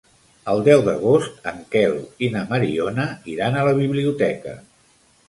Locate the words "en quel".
1.51-1.93